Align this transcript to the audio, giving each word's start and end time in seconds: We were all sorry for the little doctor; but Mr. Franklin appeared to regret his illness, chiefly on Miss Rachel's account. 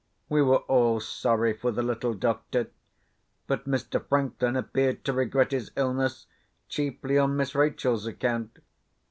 We 0.29 0.41
were 0.41 0.61
all 0.61 0.99
sorry 0.99 1.53
for 1.53 1.71
the 1.71 1.83
little 1.83 2.15
doctor; 2.15 2.71
but 3.45 3.65
Mr. 3.67 4.03
Franklin 4.03 4.55
appeared 4.55 5.05
to 5.05 5.13
regret 5.13 5.51
his 5.51 5.69
illness, 5.75 6.25
chiefly 6.67 7.19
on 7.19 7.35
Miss 7.37 7.53
Rachel's 7.53 8.07
account. 8.07 8.57